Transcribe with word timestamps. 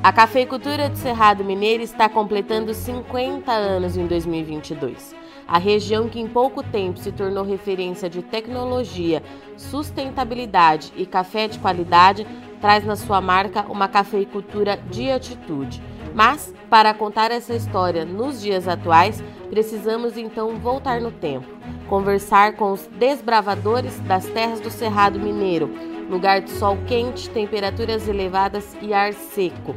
A 0.00 0.12
cafeicultura 0.12 0.88
do 0.88 0.96
Cerrado 0.96 1.44
Mineiro 1.44 1.82
está 1.82 2.08
completando 2.08 2.72
50 2.72 3.50
anos 3.50 3.96
em 3.96 4.06
2022. 4.06 5.12
A 5.46 5.58
região 5.58 6.08
que 6.08 6.20
em 6.20 6.28
pouco 6.28 6.62
tempo 6.62 7.00
se 7.00 7.10
tornou 7.10 7.42
referência 7.42 8.08
de 8.08 8.22
tecnologia, 8.22 9.20
sustentabilidade 9.56 10.92
e 10.96 11.04
café 11.04 11.48
de 11.48 11.58
qualidade 11.58 12.24
traz 12.60 12.84
na 12.84 12.94
sua 12.94 13.20
marca 13.20 13.66
uma 13.68 13.88
cafeicultura 13.88 14.76
de 14.88 15.10
atitude. 15.10 15.82
Mas, 16.14 16.54
para 16.70 16.94
contar 16.94 17.32
essa 17.32 17.54
história 17.54 18.04
nos 18.04 18.40
dias 18.40 18.68
atuais, 18.68 19.22
precisamos 19.50 20.16
então 20.16 20.56
voltar 20.58 21.00
no 21.00 21.10
tempo, 21.10 21.46
conversar 21.88 22.54
com 22.54 22.70
os 22.70 22.86
desbravadores 22.98 23.98
das 24.00 24.26
terras 24.26 24.60
do 24.60 24.70
Cerrado 24.70 25.18
Mineiro, 25.18 25.97
lugar 26.08 26.40
de 26.40 26.50
sol 26.50 26.78
quente, 26.86 27.28
temperaturas 27.30 28.08
elevadas 28.08 28.76
e 28.80 28.92
ar 28.94 29.12
seco. 29.12 29.74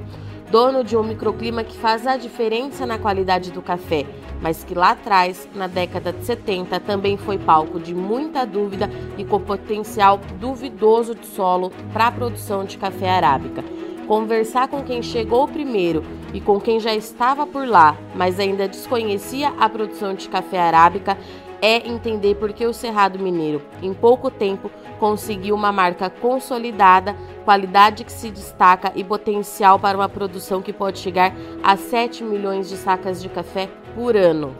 Dono 0.49 0.83
de 0.83 0.97
um 0.97 1.03
microclima 1.03 1.63
que 1.63 1.77
faz 1.77 2.05
a 2.05 2.17
diferença 2.17 2.85
na 2.85 2.97
qualidade 2.97 3.51
do 3.51 3.61
café, 3.61 4.05
mas 4.41 4.63
que 4.63 4.73
lá 4.73 4.91
atrás, 4.91 5.47
na 5.55 5.67
década 5.67 6.11
de 6.11 6.25
70, 6.25 6.79
também 6.81 7.15
foi 7.15 7.37
palco 7.37 7.79
de 7.79 7.95
muita 7.95 8.45
dúvida 8.45 8.89
e 9.17 9.23
com 9.23 9.39
potencial 9.39 10.19
duvidoso 10.39 11.15
de 11.15 11.25
solo 11.25 11.71
para 11.93 12.07
a 12.07 12.11
produção 12.11 12.65
de 12.65 12.77
café 12.77 13.09
arábica. 13.09 13.63
Conversar 14.07 14.67
com 14.67 14.83
quem 14.83 15.01
chegou 15.01 15.47
primeiro 15.47 16.03
e 16.33 16.41
com 16.41 16.59
quem 16.59 16.81
já 16.81 16.93
estava 16.93 17.47
por 17.47 17.65
lá, 17.65 17.95
mas 18.13 18.39
ainda 18.39 18.67
desconhecia 18.67 19.53
a 19.57 19.69
produção 19.69 20.13
de 20.13 20.27
café 20.27 20.59
arábica, 20.59 21.17
é 21.61 21.87
entender 21.87 22.35
por 22.35 22.51
que 22.51 22.65
o 22.65 22.73
Cerrado 22.73 23.19
Mineiro, 23.19 23.61
em 23.81 23.93
pouco 23.93 24.31
tempo, 24.31 24.71
conseguiu 24.99 25.53
uma 25.53 25.71
marca 25.71 26.09
consolidada, 26.09 27.15
qualidade 27.45 28.03
que 28.03 28.11
se 28.11 28.31
destaca 28.31 28.91
e 28.95 29.03
potencial 29.03 29.79
para 29.79 29.97
uma 29.97 30.09
produção 30.09 30.61
que 30.61 30.73
pode 30.73 30.97
chegar 30.97 31.33
a 31.63 31.77
7 31.77 32.23
milhões 32.23 32.67
de 32.67 32.77
sacas 32.77 33.21
de 33.21 33.29
café 33.29 33.69
por 33.93 34.17
ano. 34.17 34.55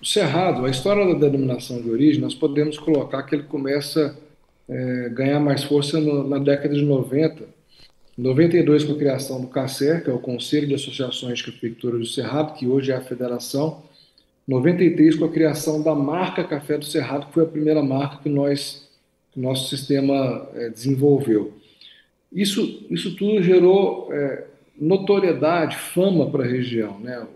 O 0.00 0.06
Cerrado, 0.06 0.66
a 0.66 0.68
história 0.68 1.06
da 1.06 1.14
denominação 1.14 1.80
de 1.80 1.90
origem, 1.90 2.20
nós 2.20 2.34
podemos 2.34 2.78
colocar 2.78 3.22
que 3.22 3.34
ele 3.34 3.44
começa 3.44 4.14
é, 4.68 5.08
ganhar 5.10 5.40
mais 5.40 5.64
força 5.64 6.00
no, 6.00 6.26
na 6.26 6.38
década 6.38 6.74
de 6.74 6.82
90. 6.82 7.44
Em 8.16 8.22
92, 8.22 8.84
com 8.84 8.92
a 8.92 8.98
criação 8.98 9.40
do 9.40 9.48
CACER, 9.48 10.02
que 10.02 10.10
é 10.10 10.12
o 10.12 10.18
Conselho 10.18 10.68
de 10.68 10.74
Associações 10.74 11.38
de 11.38 11.44
Cafeicultura 11.44 11.98
do 11.98 12.06
Cerrado, 12.06 12.54
que 12.54 12.66
hoje 12.66 12.92
é 12.92 12.96
a 12.96 13.00
federação. 13.00 13.82
93, 14.46 15.16
com 15.16 15.24
a 15.24 15.32
criação 15.32 15.82
da 15.82 15.94
marca 15.94 16.44
Café 16.44 16.78
do 16.78 16.84
Cerrado, 16.84 17.26
que 17.26 17.34
foi 17.34 17.44
a 17.44 17.48
primeira 17.48 17.82
marca 17.82 18.18
que 18.22 18.28
nós, 18.28 18.88
que 19.32 19.40
nosso 19.40 19.68
sistema 19.68 20.48
é, 20.54 20.68
desenvolveu. 20.68 21.54
Isso, 22.32 22.86
isso 22.90 23.16
tudo 23.16 23.42
gerou 23.42 24.08
é, 24.12 24.44
notoriedade, 24.78 25.76
fama 25.76 26.28
para 26.30 26.44
a 26.44 26.46
região. 26.46 26.98
Né? 26.98 27.26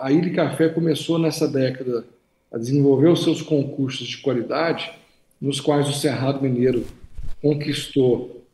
A, 0.00 0.10
Ilha 0.10 0.32
Café 0.32 0.68
começou 0.68 1.18
nessa 1.18 1.46
década 1.46 2.04
a 2.52 2.58
desenvolver 2.58 3.08
os 3.08 3.22
seus 3.24 3.42
concursos 3.42 4.06
de 4.06 4.18
qualidade 4.18 4.92
nos 5.42 5.60
quais 5.60 5.88
o 5.88 5.92
Cerrado 5.92 6.40
Mineiro 6.40 6.86
conquistou 7.42 8.46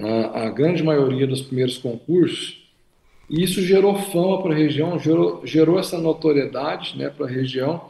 a, 0.00 0.46
a 0.46 0.50
grande 0.50 0.82
maioria 0.82 1.28
dos 1.28 1.42
primeiros 1.42 1.78
concursos, 1.78 2.68
e 3.30 3.44
isso 3.44 3.62
gerou 3.62 3.94
fama 3.94 4.42
para 4.42 4.52
a 4.52 4.58
região, 4.58 4.98
gerou, 4.98 5.46
gerou 5.46 5.78
essa 5.78 5.96
notoriedade 5.96 6.98
né, 6.98 7.08
para 7.08 7.26
a 7.26 7.28
região. 7.28 7.88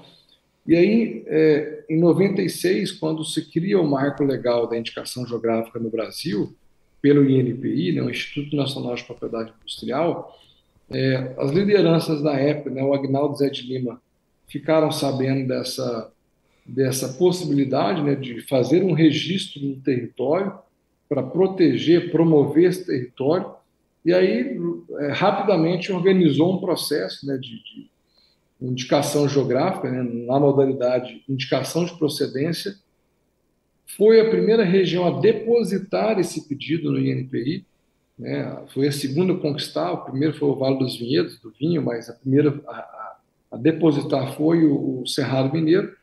E 0.67 0.77
aí, 0.77 1.25
é, 1.27 1.85
em 1.89 1.99
96, 1.99 2.93
quando 2.93 3.25
se 3.25 3.49
cria 3.51 3.81
o 3.81 3.89
marco 3.89 4.23
legal 4.25 4.67
da 4.67 4.77
indicação 4.77 5.27
geográfica 5.27 5.79
no 5.79 5.89
Brasil, 5.89 6.55
pelo 7.01 7.25
INPI, 7.25 7.93
né, 7.93 8.03
o 8.03 8.11
Instituto 8.11 8.55
Nacional 8.55 8.95
de 8.95 9.05
Propriedade 9.05 9.55
Industrial, 9.59 10.37
é, 10.91 11.35
as 11.39 11.51
lideranças 11.53 12.21
da 12.21 12.35
época, 12.35 12.71
né, 12.71 12.83
o 12.83 12.93
Agnaldo 12.93 13.37
Zé 13.37 13.49
de 13.49 13.63
Lima, 13.63 14.03
ficaram 14.49 14.91
sabendo 14.91 15.49
dessa, 15.49 16.11
dessa 16.69 17.09
possibilidade 17.15 18.03
né, 18.03 18.15
de 18.15 18.43
fazer 18.43 18.83
um 18.85 18.93
registro 18.93 19.61
no 19.65 19.77
território 19.77 20.53
para 21.09 21.23
proteger, 21.23 22.11
promover 22.13 22.69
esse 22.69 22.85
território, 22.85 23.51
e 24.05 24.13
aí 24.13 24.59
é, 25.01 25.13
rapidamente 25.13 25.91
organizou 25.91 26.55
um 26.55 26.61
processo 26.61 27.27
né, 27.27 27.39
de, 27.39 27.49
de 27.49 27.91
indicação 28.61 29.27
geográfica, 29.27 29.91
né, 29.91 30.03
na 30.27 30.39
modalidade 30.39 31.25
indicação 31.27 31.87
de 31.87 31.97
procedência, 31.97 32.77
foi 33.97 34.21
a 34.21 34.29
primeira 34.29 34.65
região 34.65 35.07
a 35.07 35.19
depositar 35.19 36.19
esse 36.19 36.47
pedido 36.47 36.93
no 36.93 37.01
INPI, 37.01 37.65
né, 38.19 38.65
foi 38.75 38.89
a 38.89 38.93
segunda 38.93 39.33
a 39.33 39.39
conquistar, 39.39 39.93
o 39.93 40.05
primeiro 40.05 40.35
foi 40.35 40.49
o 40.49 40.57
Vale 40.57 40.79
dos 40.79 40.99
Vinhedos, 40.99 41.41
do 41.41 41.51
vinho, 41.59 41.83
mas 41.83 42.11
a 42.11 42.13
primeira 42.13 42.61
a, 42.69 43.17
a 43.53 43.57
depositar 43.57 44.35
foi 44.35 44.67
o, 44.67 45.01
o 45.01 45.07
Cerrado 45.07 45.55
Mineiro, 45.55 45.97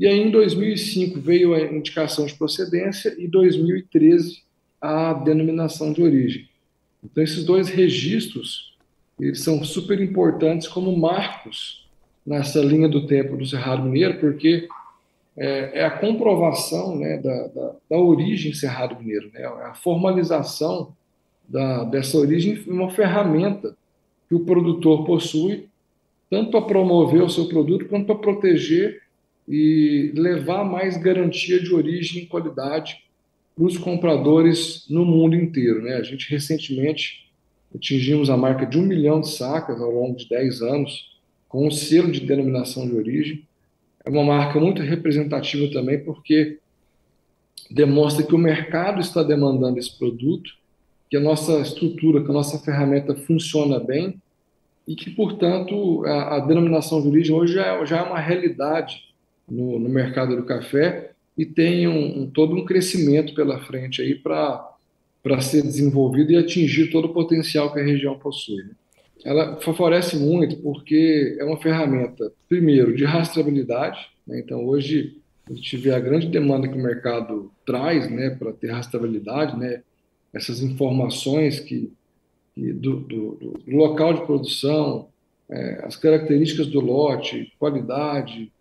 e 0.00 0.06
aí, 0.06 0.18
em 0.18 0.30
2005, 0.30 1.20
veio 1.20 1.52
a 1.52 1.60
indicação 1.60 2.24
de 2.24 2.32
procedência 2.34 3.14
e 3.18 3.28
2013 3.28 4.42
a 4.80 5.12
denominação 5.12 5.92
de 5.92 6.02
origem. 6.02 6.48
Então, 7.04 7.22
esses 7.22 7.44
dois 7.44 7.68
registros 7.68 8.74
eles 9.20 9.42
são 9.42 9.62
super 9.62 10.00
importantes 10.00 10.66
como 10.66 10.96
marcos 10.96 11.86
nessa 12.24 12.62
linha 12.62 12.88
do 12.88 13.06
tempo 13.06 13.36
do 13.36 13.44
Cerrado 13.44 13.82
Mineiro, 13.82 14.18
porque 14.18 14.66
é, 15.36 15.80
é 15.80 15.84
a 15.84 15.90
comprovação 15.90 16.96
né, 16.96 17.18
da, 17.18 17.48
da, 17.48 17.76
da, 17.90 17.98
origem 17.98 18.54
Cerrado 18.54 18.98
Mineiro, 18.98 19.30
né, 19.34 19.44
a 19.44 19.74
formalização 19.74 20.94
da, 21.46 21.84
dessa 21.84 22.16
origem 22.16 22.58
uma 22.66 22.88
ferramenta 22.88 23.76
que 24.30 24.34
o 24.34 24.46
produtor 24.46 25.04
possui, 25.04 25.68
tanto 26.30 26.52
para 26.52 26.62
promover 26.62 27.22
o 27.22 27.28
seu 27.28 27.46
produto, 27.48 27.84
quanto 27.84 28.06
para 28.06 28.14
proteger 28.14 29.02
e 29.50 30.12
levar 30.14 30.62
mais 30.62 30.96
garantia 30.96 31.60
de 31.60 31.74
origem 31.74 32.22
e 32.22 32.26
qualidade 32.26 33.02
para 33.56 33.64
os 33.64 33.76
compradores 33.76 34.86
no 34.88 35.04
mundo 35.04 35.34
inteiro. 35.34 35.82
Né? 35.82 35.94
A 35.94 36.04
gente 36.04 36.30
recentemente 36.30 37.28
atingimos 37.74 38.30
a 38.30 38.36
marca 38.36 38.64
de 38.64 38.78
um 38.78 38.82
milhão 38.82 39.20
de 39.20 39.28
sacas 39.28 39.80
ao 39.80 39.90
longo 39.90 40.16
de 40.16 40.28
10 40.28 40.62
anos, 40.62 41.18
com 41.48 41.66
um 41.66 41.70
selo 41.70 42.12
de 42.12 42.20
denominação 42.20 42.86
de 42.86 42.94
origem. 42.94 43.44
É 44.04 44.08
uma 44.08 44.22
marca 44.22 44.60
muito 44.60 44.82
representativa 44.82 45.68
também, 45.72 45.98
porque 45.98 46.58
demonstra 47.68 48.24
que 48.24 48.34
o 48.34 48.38
mercado 48.38 49.00
está 49.00 49.24
demandando 49.24 49.80
esse 49.80 49.98
produto, 49.98 50.52
que 51.10 51.16
a 51.16 51.20
nossa 51.20 51.58
estrutura, 51.58 52.22
que 52.22 52.30
a 52.30 52.34
nossa 52.34 52.56
ferramenta 52.60 53.16
funciona 53.16 53.80
bem 53.80 54.22
e 54.86 54.94
que, 54.94 55.10
portanto, 55.10 56.04
a, 56.06 56.36
a 56.36 56.38
denominação 56.38 57.02
de 57.02 57.08
origem 57.08 57.34
hoje 57.34 57.54
já 57.54 57.66
é, 57.66 57.84
já 57.86 57.98
é 57.98 58.02
uma 58.02 58.20
realidade 58.20 59.09
no, 59.50 59.78
no 59.78 59.88
mercado 59.88 60.36
do 60.36 60.44
café 60.44 61.12
e 61.36 61.44
tem 61.44 61.88
um, 61.88 62.22
um, 62.22 62.30
todo 62.30 62.54
um 62.54 62.64
crescimento 62.64 63.34
pela 63.34 63.58
frente 63.60 64.02
aí 64.02 64.14
para 64.14 65.40
ser 65.40 65.62
desenvolvido 65.62 66.32
e 66.32 66.36
atingir 66.36 66.90
todo 66.90 67.06
o 67.06 67.14
potencial 67.14 67.72
que 67.72 67.80
a 67.80 67.84
região 67.84 68.18
possui. 68.18 68.62
Né? 68.62 68.70
Ela 69.24 69.60
favorece 69.60 70.16
muito 70.16 70.56
porque 70.58 71.36
é 71.38 71.44
uma 71.44 71.60
ferramenta, 71.60 72.32
primeiro, 72.48 72.94
de 72.94 73.04
rastreabilidade. 73.04 73.98
Né? 74.26 74.40
Então, 74.40 74.64
hoje, 74.64 75.18
a 75.48 75.52
gente 75.52 75.76
vê 75.76 75.92
a 75.92 76.00
grande 76.00 76.28
demanda 76.28 76.68
que 76.68 76.78
o 76.78 76.82
mercado 76.82 77.50
traz 77.66 78.10
né, 78.10 78.30
para 78.30 78.52
ter 78.52 78.70
rastreabilidade, 78.70 79.58
né? 79.58 79.82
essas 80.32 80.62
informações 80.62 81.58
que, 81.60 81.92
que 82.54 82.72
do, 82.72 83.00
do, 83.00 83.34
do, 83.66 83.76
local 83.76 84.14
de 84.14 84.26
produção, 84.26 85.08
é, 85.48 85.80
as 85.84 85.96
características 85.96 86.66
do 86.66 86.80
lote, 86.80 87.52
qualidade, 87.58 88.52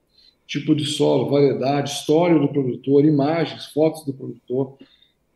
tipo 0.49 0.75
de 0.75 0.83
solo, 0.83 1.29
variedade, 1.29 1.91
história 1.91 2.39
do 2.39 2.47
produtor, 2.47 3.05
imagens, 3.05 3.67
fotos 3.67 4.03
do 4.03 4.11
produtor. 4.11 4.75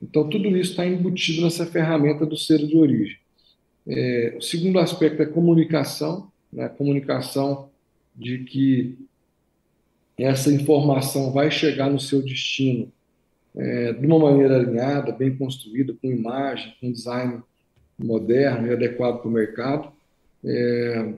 Então, 0.01 0.27
tudo 0.27 0.57
isso 0.57 0.71
está 0.71 0.88
embutido 0.88 1.44
nessa 1.44 1.68
ferramenta 1.68 2.25
do 2.25 2.36
selo 2.36 2.68
de 2.68 2.75
origem. 2.75 3.18
É, 3.88 4.36
o 4.36 4.42
segundo 4.42 4.80
aspecto 4.80 5.21
é 5.21 5.25
comunicação, 5.27 6.31
né? 6.51 6.68
comunicação 6.68 7.69
de 8.15 8.39
que 8.39 8.98
essa 10.18 10.51
informação 10.51 11.31
vai 11.31 11.51
chegar 11.51 11.92
no 11.92 12.00
seu 12.00 12.21
destino 12.24 12.92
é, 13.56 13.94
de 13.94 14.07
uma 14.07 14.18
maneira 14.18 14.56
alinhada, 14.56 15.12
bem 15.12 15.38
construída, 15.38 15.94
com 16.01 16.07
imagem, 16.07 16.74
com 16.81 16.92
design 16.92 17.39
moderno 18.00 18.65
e 18.65 18.74
adequado 18.74 19.19
para 19.19 19.30
o 19.30 19.31
mercado. 19.31 19.92
É, 20.44 21.13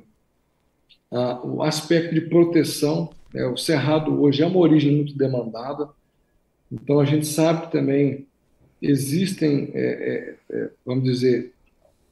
a, 1.12 1.46
o 1.46 1.64
aspecto 1.64 2.14
de 2.14 2.22
proteção 2.22 3.10
é, 3.36 3.46
o 3.46 3.58
cerrado 3.58 4.22
hoje 4.22 4.42
é 4.42 4.48
uma 4.48 4.60
origem 4.60 4.96
muito 4.96 5.18
demandada, 5.18 5.90
então 6.72 7.00
a 7.00 7.06
gente 7.06 7.28
sabe 7.28 7.72
também 7.72 8.26
existem, 8.82 9.72
é, 9.74 9.80
é, 9.80 10.36
é, 10.56 10.70
vamos 10.86 11.04
dizer, 11.04 11.54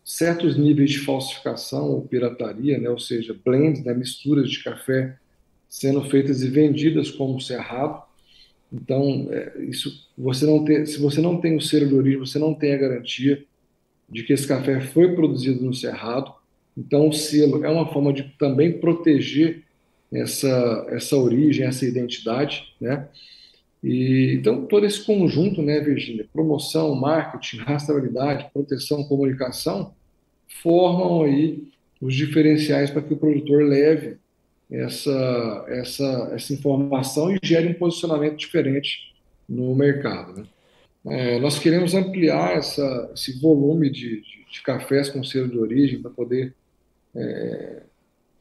certos 0.03 0.57
níveis 0.57 0.91
de 0.91 0.99
falsificação 0.99 1.89
ou 1.91 2.01
pirataria, 2.01 2.77
né, 2.77 2.89
ou 2.89 2.99
seja, 2.99 3.35
blends, 3.45 3.83
né, 3.83 3.93
misturas 3.93 4.49
de 4.49 4.61
café 4.61 5.17
sendo 5.69 6.03
feitas 6.03 6.41
e 6.41 6.49
vendidas 6.49 7.09
como 7.09 7.39
cerrado. 7.39 8.03
Então, 8.71 9.27
é, 9.31 9.63
isso 9.63 10.09
você 10.17 10.45
não 10.45 10.63
tem, 10.63 10.85
se 10.85 10.99
você 10.99 11.21
não 11.21 11.39
tem 11.39 11.55
o 11.55 11.61
selo 11.61 11.87
de 11.87 11.95
origem, 11.95 12.19
você 12.19 12.37
não 12.37 12.53
tem 12.53 12.73
a 12.73 12.77
garantia 12.77 13.43
de 14.09 14.23
que 14.23 14.33
esse 14.33 14.47
café 14.47 14.81
foi 14.81 15.15
produzido 15.15 15.63
no 15.63 15.73
cerrado. 15.73 16.33
Então, 16.77 17.07
o 17.07 17.13
selo 17.13 17.63
é 17.63 17.69
uma 17.69 17.91
forma 17.91 18.11
de 18.11 18.23
também 18.37 18.79
proteger 18.79 19.62
essa 20.13 20.85
essa 20.89 21.17
origem, 21.17 21.65
essa 21.65 21.85
identidade, 21.85 22.73
né? 22.79 23.07
E, 23.83 24.35
então, 24.39 24.65
todo 24.65 24.85
esse 24.85 25.03
conjunto, 25.03 25.61
né, 25.61 25.81
Virginia, 25.81 26.25
promoção, 26.31 26.95
marketing, 26.95 27.57
rastreabilidade, 27.57 28.49
proteção, 28.53 29.03
comunicação, 29.03 29.93
formam 30.61 31.23
aí 31.23 31.67
os 31.99 32.15
diferenciais 32.15 32.89
para 32.89 33.01
que 33.01 33.13
o 33.13 33.17
produtor 33.17 33.63
leve 33.63 34.17
essa, 34.71 35.65
essa, 35.67 36.31
essa 36.33 36.53
informação 36.53 37.33
e 37.33 37.39
gere 37.43 37.67
um 37.67 37.73
posicionamento 37.73 38.37
diferente 38.37 39.13
no 39.47 39.75
mercado. 39.75 40.41
Né? 40.41 40.45
É, 41.05 41.39
nós 41.39 41.59
queremos 41.59 41.93
ampliar 41.93 42.57
essa, 42.57 43.11
esse 43.13 43.39
volume 43.39 43.89
de, 43.89 44.21
de, 44.21 44.45
de, 44.51 44.61
cafés 44.63 45.09
com 45.09 45.23
selo 45.23 45.49
de 45.49 45.57
origem 45.57 46.01
para 46.01 46.09
poder 46.09 46.53
é, 47.13 47.83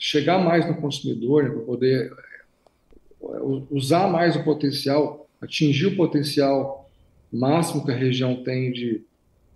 chegar 0.04 0.36
mais 0.38 0.66
no 0.66 0.74
consumidor, 0.74 1.44
né, 1.44 1.50
para 1.50 1.60
poder 1.60 2.12
é, 2.12 3.38
usar 3.70 4.08
mais 4.10 4.34
o 4.34 4.42
potencial 4.42 5.28
atingir 5.40 5.86
o 5.86 5.96
potencial 5.96 6.90
máximo 7.32 7.84
que 7.84 7.92
a 7.92 7.96
região 7.96 8.42
tem 8.42 8.72
de, 8.72 9.02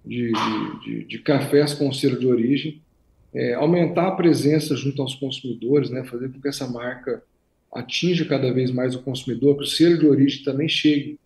de, 0.04 0.32
de, 0.84 1.04
de 1.04 1.18
cafés 1.18 1.74
com 1.74 1.92
selo 1.92 2.18
de 2.18 2.26
origem, 2.26 2.80
é, 3.34 3.54
aumentar 3.54 4.08
a 4.08 4.12
presença 4.12 4.76
junto 4.76 5.02
aos 5.02 5.16
consumidores, 5.16 5.90
né, 5.90 6.04
fazer 6.04 6.28
com 6.28 6.40
que 6.40 6.48
essa 6.48 6.66
marca 6.68 7.22
atinja 7.72 8.24
cada 8.24 8.52
vez 8.52 8.70
mais 8.70 8.94
o 8.94 9.02
consumidor, 9.02 9.56
que 9.56 9.64
o 9.64 9.66
selo 9.66 9.98
de 9.98 10.06
origem 10.06 10.44
também 10.44 10.68
chegue 10.68 11.18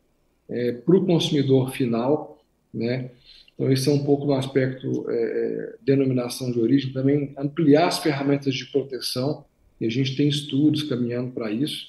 é, 0.48 0.72
para 0.72 0.96
o 0.96 1.06
consumidor 1.06 1.72
final, 1.72 2.42
né? 2.72 3.10
Então 3.60 3.70
esse 3.70 3.90
é 3.90 3.92
um 3.92 4.02
pouco 4.02 4.24
no 4.24 4.32
aspecto 4.32 5.04
é, 5.10 5.14
é, 5.14 5.74
denominação 5.82 6.50
de 6.50 6.58
origem, 6.58 6.94
também 6.94 7.34
ampliar 7.36 7.88
as 7.88 7.98
ferramentas 7.98 8.54
de 8.54 8.64
proteção, 8.64 9.44
e 9.78 9.84
a 9.84 9.90
gente 9.90 10.16
tem 10.16 10.26
estudos 10.26 10.82
caminhando 10.84 11.32
para 11.32 11.52
isso, 11.52 11.88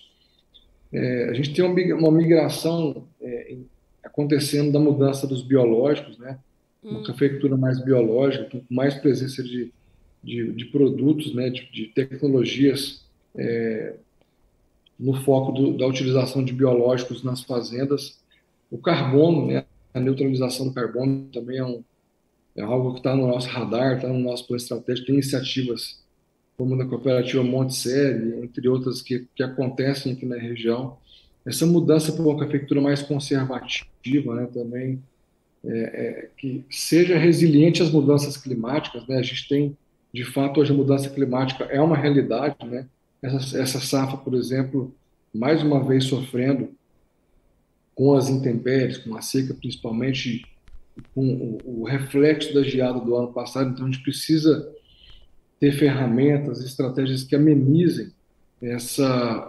é, 0.92 1.30
a 1.30 1.34
gente 1.34 1.54
tem 1.54 1.64
uma 1.94 2.12
migração 2.12 3.08
é, 3.22 3.56
acontecendo 4.04 4.70
da 4.74 4.80
mudança 4.82 5.26
dos 5.26 5.42
biológicos, 5.42 6.18
né? 6.18 6.38
Uma 6.84 7.00
hum. 7.00 7.04
cafeicultura 7.04 7.56
mais 7.56 7.82
biológica, 7.82 8.50
com 8.50 8.62
mais 8.70 8.96
presença 8.96 9.42
de, 9.42 9.72
de, 10.22 10.52
de 10.52 10.66
produtos, 10.66 11.34
né? 11.34 11.50
De, 11.50 11.72
de 11.72 11.86
tecnologias 11.86 13.06
é, 13.34 13.94
no 15.00 15.14
foco 15.22 15.54
do, 15.54 15.78
da 15.78 15.88
utilização 15.88 16.44
de 16.44 16.52
biológicos 16.52 17.24
nas 17.24 17.42
fazendas. 17.42 18.20
O 18.70 18.78
carbono, 18.78 19.48
né? 19.48 19.64
A 19.94 20.00
neutralização 20.00 20.68
do 20.68 20.74
carbono 20.74 21.28
também 21.34 21.58
é, 21.58 21.66
um, 21.66 21.84
é 22.56 22.62
algo 22.62 22.94
que 22.94 23.00
está 23.00 23.16
no 23.16 23.28
nosso 23.28 23.48
radar, 23.50 23.96
está 23.96 24.08
no 24.08 24.20
nosso 24.20 24.48
plano 24.48 24.62
estratégico. 24.62 25.08
Tem 25.08 25.16
iniciativas 25.16 26.02
como 26.58 26.76
na 26.76 26.86
cooperativa 26.86 27.44
Monticelli, 27.44 28.44
entre 28.44 28.68
outras 28.68 29.02
que, 29.02 29.28
que 29.36 29.44
acontecem 29.44 30.14
aqui 30.14 30.26
na 30.26 30.38
região. 30.38 30.98
Essa 31.46 31.66
mudança 31.66 32.12
para 32.12 32.22
uma 32.22 32.38
cafeicultura 32.38 32.80
mais 32.80 33.02
conservativa, 33.02 34.36
né, 34.36 34.48
também, 34.54 35.02
é, 35.64 35.80
é, 35.80 36.30
que 36.38 36.64
seja 36.70 37.18
resiliente 37.18 37.82
às 37.82 37.90
mudanças 37.90 38.38
climáticas. 38.38 39.08
Né? 39.08 39.18
A 39.18 39.24
gente 39.24 39.48
tem, 39.48 39.78
de 40.14 40.24
fato, 40.24 40.60
hoje 40.60 40.72
a 40.72 40.76
mudança 40.76 41.10
climática 41.10 41.64
é 41.66 41.82
uma 41.82 41.98
realidade. 41.98 42.56
Né? 42.66 42.86
Essa, 43.22 43.60
essa 43.60 43.80
safra, 43.80 44.18
por 44.18 44.34
exemplo, 44.36 44.94
mais 45.34 45.64
uma 45.64 45.84
vez 45.84 46.06
sofrendo 46.06 46.70
com 48.02 48.16
as 48.16 48.30
intempéries, 48.30 48.98
com 48.98 49.16
a 49.16 49.22
seca 49.22 49.54
principalmente, 49.54 50.44
com 51.14 51.60
o, 51.64 51.84
reflexo 51.84 52.52
da 52.52 52.64
geada 52.64 53.00
do 53.00 53.16
ano 53.16 53.32
passado. 53.32 53.70
Então, 53.70 53.86
a 53.86 53.92
gente 53.92 54.02
precisa 54.02 54.74
ter 55.60 55.72
ferramentas, 55.74 56.66
estratégias 56.66 57.24
que 57.24 57.36
amenizem 57.36 58.12
essa, 58.60 59.48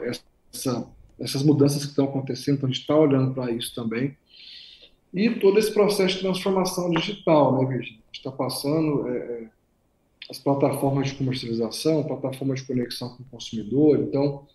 essa, 0.53 0.87
essas 1.19 1.43
mudanças 1.43 1.83
que 1.83 1.93
estão 1.93 2.05
acontecendo. 2.05 2.57
Então, 2.57 2.69
a 2.69 2.73
gente 2.73 2.83
está 2.83 2.95
olhando 2.95 3.33
para 3.33 3.51
isso 3.51 3.75
também. 3.75 4.15
E 5.15 5.31
todo 5.31 5.59
esse 5.59 5.73
processo 5.73 6.17
de 6.17 6.21
transformação 6.21 6.91
digital, 6.91 7.59
né, 7.59 7.67
Virginia? 7.67 8.01
A 8.01 8.07
gente 8.09 8.19
está 8.19 8.31
passando 8.31 9.09
é, 9.09 9.17
é, 9.17 9.49
as 10.29 10.39
plataformas 10.39 11.09
de 11.09 11.15
comercialização, 11.15 12.05
plataformas 12.05 12.61
de 12.61 12.67
conexão 12.67 13.17
com 13.17 13.23
o 13.23 13.27
consumidor, 13.31 13.99
então, 13.99 14.47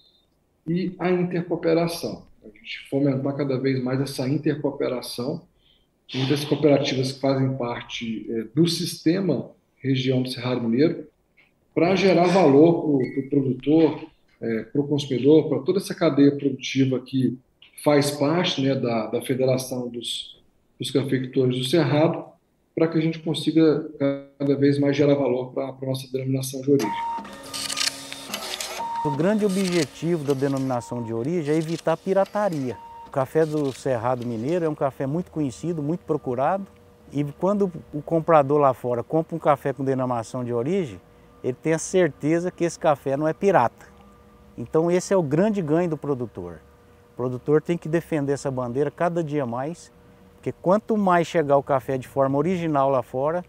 e 0.68 0.94
a 1.00 1.10
intercooperação. 1.10 2.28
A 2.54 2.58
gente 2.58 2.90
fomentar 2.90 3.36
cada 3.36 3.60
vez 3.60 3.82
mais 3.84 4.00
essa 4.02 4.28
intercooperação. 4.28 5.42
Muitas 6.14 6.46
cooperativas 6.46 7.12
que 7.12 7.20
fazem 7.20 7.58
parte 7.58 8.26
é, 8.30 8.44
do 8.56 8.68
sistema 8.68 9.52
região 9.78 10.22
do 10.22 10.30
Cerrado 10.30 10.62
Mineiro, 10.62 11.08
para 11.74 11.96
gerar 11.96 12.28
valor 12.28 12.82
para 12.82 12.90
o 12.90 13.12
pro 13.14 13.30
produtor, 13.30 14.08
é, 14.42 14.64
para 14.64 14.82
o 14.82 14.88
consumidor, 14.88 15.48
para 15.48 15.60
toda 15.60 15.80
essa 15.80 15.94
cadeia 15.94 16.32
produtiva 16.32 17.00
que 17.00 17.38
faz 17.84 18.12
parte 18.12 18.62
né, 18.62 18.74
da, 18.74 19.08
da 19.08 19.22
Federação 19.22 19.88
dos, 19.88 20.40
dos 20.80 20.92
Cafeicultores 20.92 21.58
do 21.58 21.66
Cerrado, 21.66 22.26
para 22.74 22.88
que 22.88 22.98
a 22.98 23.02
gente 23.02 23.20
consiga 23.20 23.90
cada 24.38 24.56
vez 24.56 24.78
mais 24.78 24.96
gerar 24.96 25.16
valor 25.16 25.52
para 25.52 25.70
a 25.70 25.86
nossa 25.86 26.12
denominação 26.12 26.62
de 26.62 26.72
origem. 26.72 27.47
O 29.08 29.12
grande 29.12 29.46
objetivo 29.46 30.26
da 30.26 30.34
denominação 30.34 31.02
de 31.02 31.14
origem 31.14 31.56
é 31.56 31.58
evitar 31.58 31.96
pirataria. 31.96 32.78
O 33.08 33.10
café 33.10 33.46
do 33.46 33.72
Cerrado 33.72 34.28
Mineiro 34.28 34.66
é 34.66 34.70
um 34.70 34.76
café 34.76 35.08
muito 35.08 35.32
conhecido, 35.32 35.82
muito 35.82 36.02
procurado, 36.02 36.68
e 37.14 37.24
quando 37.24 37.72
o 37.94 38.02
comprador 38.02 38.60
lá 38.60 38.74
fora 38.74 39.02
compra 39.04 39.34
um 39.34 39.40
café 39.40 39.72
com 39.72 39.82
denominação 39.82 40.44
de 40.44 40.52
origem, 40.52 41.00
ele 41.42 41.54
tem 41.54 41.72
a 41.72 41.80
certeza 41.80 42.52
que 42.52 42.66
esse 42.66 42.78
café 42.78 43.16
não 43.16 43.26
é 43.26 43.32
pirata. 43.32 43.86
Então 44.58 44.92
esse 44.92 45.14
é 45.14 45.18
o 45.18 45.24
grande 45.24 45.62
ganho 45.62 45.90
do 45.90 45.98
produtor. 45.98 46.60
O 47.14 47.16
produtor 47.16 47.62
tem 47.62 47.78
que 47.78 47.88
defender 47.88 48.34
essa 48.34 48.52
bandeira 48.52 48.92
cada 48.92 49.24
dia 49.24 49.46
mais, 49.46 49.90
porque 50.34 50.52
quanto 50.52 50.98
mais 50.98 51.28
chegar 51.28 51.56
o 51.56 51.64
café 51.64 51.98
de 51.98 52.10
forma 52.10 52.38
original 52.38 52.90
lá 52.90 53.02
fora, 53.02 53.42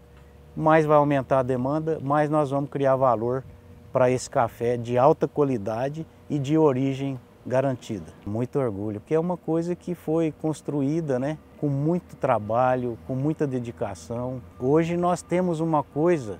mais 0.55 0.85
vai 0.85 0.95
aumentar 0.95 1.39
a 1.39 1.43
demanda, 1.43 1.99
mais 2.01 2.29
nós 2.29 2.49
vamos 2.49 2.69
criar 2.69 2.95
valor 2.95 3.43
para 3.91 4.09
esse 4.09 4.29
café 4.29 4.77
de 4.77 4.97
alta 4.97 5.27
qualidade 5.27 6.05
e 6.29 6.37
de 6.37 6.57
origem 6.57 7.19
garantida. 7.45 8.13
Muito 8.25 8.59
orgulho, 8.59 8.99
porque 8.99 9.15
é 9.15 9.19
uma 9.19 9.37
coisa 9.37 9.75
que 9.75 9.95
foi 9.95 10.33
construída, 10.39 11.17
né, 11.17 11.37
com 11.59 11.67
muito 11.67 12.15
trabalho, 12.15 12.97
com 13.07 13.15
muita 13.15 13.47
dedicação. 13.47 14.41
Hoje 14.59 14.95
nós 14.95 15.21
temos 15.21 15.59
uma 15.59 15.83
coisa 15.83 16.39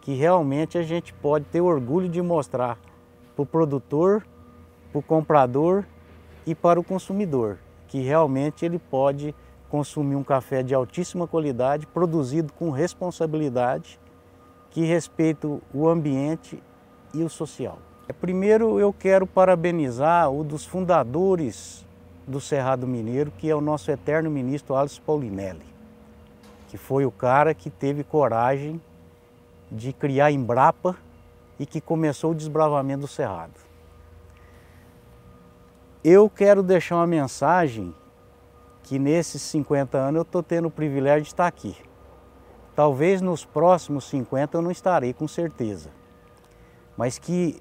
que 0.00 0.14
realmente 0.14 0.78
a 0.78 0.82
gente 0.82 1.12
pode 1.12 1.46
ter 1.46 1.60
orgulho 1.60 2.08
de 2.08 2.22
mostrar 2.22 2.78
para 3.34 3.42
o 3.42 3.46
produtor, 3.46 4.26
para 4.92 4.98
o 5.00 5.02
comprador 5.02 5.84
e 6.46 6.54
para 6.54 6.78
o 6.78 6.84
consumidor, 6.84 7.58
que 7.88 8.00
realmente 8.00 8.64
ele 8.64 8.78
pode 8.78 9.34
consumir 9.68 10.14
um 10.14 10.22
café 10.22 10.62
de 10.62 10.74
altíssima 10.74 11.26
qualidade, 11.26 11.86
produzido 11.88 12.52
com 12.52 12.70
responsabilidade, 12.70 13.98
que 14.70 14.84
respeita 14.84 15.48
o 15.74 15.88
ambiente 15.88 16.62
e 17.20 17.24
o 17.24 17.30
social. 17.30 17.78
Primeiro 18.20 18.78
eu 18.78 18.92
quero 18.92 19.26
parabenizar 19.26 20.30
o 20.30 20.44
dos 20.44 20.64
fundadores 20.64 21.84
do 22.26 22.40
Cerrado 22.40 22.86
Mineiro, 22.86 23.30
que 23.30 23.48
é 23.48 23.54
o 23.54 23.60
nosso 23.60 23.90
eterno 23.90 24.30
ministro 24.30 24.74
Alisson 24.74 25.02
Paulinelli, 25.04 25.66
que 26.68 26.76
foi 26.76 27.04
o 27.04 27.10
cara 27.10 27.54
que 27.54 27.70
teve 27.70 28.02
coragem 28.02 28.80
de 29.70 29.92
criar 29.92 30.30
Embrapa 30.30 30.96
e 31.58 31.66
que 31.66 31.80
começou 31.80 32.32
o 32.32 32.34
desbravamento 32.34 33.02
do 33.02 33.08
Cerrado. 33.08 33.54
Eu 36.02 36.30
quero 36.30 36.62
deixar 36.62 36.96
uma 36.96 37.06
mensagem 37.06 37.94
que 38.82 38.98
nesses 38.98 39.42
50 39.42 39.98
anos 39.98 40.16
eu 40.16 40.22
estou 40.22 40.42
tendo 40.42 40.68
o 40.68 40.70
privilégio 40.70 41.22
de 41.22 41.28
estar 41.28 41.46
aqui. 41.46 41.76
Talvez 42.74 43.20
nos 43.20 43.44
próximos 43.44 44.04
50 44.08 44.56
eu 44.56 44.62
não 44.62 44.70
estarei 44.70 45.12
com 45.12 45.26
certeza, 45.26 45.90
mas 46.96 47.18
que 47.18 47.60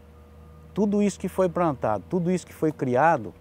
tudo 0.74 1.01
isso 1.01 1.20
que 1.20 1.27
foi 1.27 1.50
plantado, 1.50 2.04
tudo 2.10 2.32
isso 2.32 2.46
que 2.46 2.54
foi 2.54 2.72
criado, 2.72 3.34